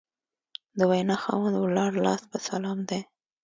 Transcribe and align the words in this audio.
د 0.77 0.79
وینا 0.91 1.15
خاوند 1.23 1.55
ولاړ 1.59 1.91
لاس 2.05 2.21
په 2.31 2.37
سلام 2.47 2.79
دی 2.89 3.01